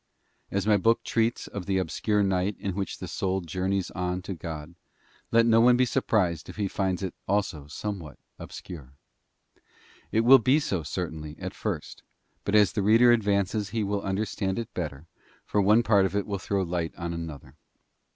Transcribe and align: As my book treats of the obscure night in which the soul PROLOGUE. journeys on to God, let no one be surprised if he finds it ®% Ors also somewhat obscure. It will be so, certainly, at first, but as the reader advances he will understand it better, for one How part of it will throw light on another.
As 0.49 0.65
my 0.65 0.77
book 0.77 1.03
treats 1.03 1.45
of 1.45 1.67
the 1.67 1.77
obscure 1.77 2.23
night 2.23 2.55
in 2.57 2.73
which 2.73 2.97
the 2.97 3.07
soul 3.07 3.39
PROLOGUE. 3.39 3.47
journeys 3.47 3.91
on 3.91 4.23
to 4.23 4.33
God, 4.33 4.73
let 5.29 5.45
no 5.45 5.61
one 5.61 5.77
be 5.77 5.85
surprised 5.85 6.49
if 6.49 6.55
he 6.55 6.67
finds 6.67 7.03
it 7.03 7.13
®% 7.13 7.13
Ors 7.27 7.53
also 7.53 7.67
somewhat 7.67 8.17
obscure. 8.39 8.93
It 10.11 10.21
will 10.21 10.39
be 10.39 10.59
so, 10.59 10.81
certainly, 10.81 11.35
at 11.37 11.53
first, 11.53 12.01
but 12.45 12.55
as 12.55 12.71
the 12.71 12.81
reader 12.81 13.11
advances 13.11 13.69
he 13.69 13.83
will 13.83 14.01
understand 14.01 14.57
it 14.57 14.73
better, 14.73 15.05
for 15.45 15.61
one 15.61 15.81
How 15.81 15.83
part 15.83 16.05
of 16.07 16.15
it 16.15 16.25
will 16.25 16.39
throw 16.39 16.63
light 16.63 16.95
on 16.97 17.13
another. 17.13 17.55